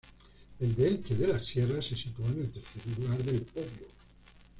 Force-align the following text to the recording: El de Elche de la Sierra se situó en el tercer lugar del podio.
El 0.59 0.73
de 0.73 0.87
Elche 0.87 1.13
de 1.15 1.27
la 1.27 1.37
Sierra 1.37 1.79
se 1.79 1.95
situó 1.95 2.25
en 2.25 2.39
el 2.41 2.51
tercer 2.51 2.81
lugar 2.97 3.21
del 3.21 3.43
podio. 3.43 3.85